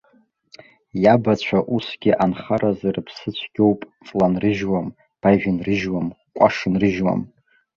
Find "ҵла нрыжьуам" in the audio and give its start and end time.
4.05-4.87